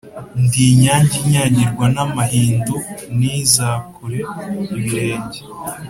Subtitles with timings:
[0.43, 2.75] ndi inyange inyagirwa n'amahindu
[3.17, 4.19] ntizakure
[4.77, 5.39] ibirenge,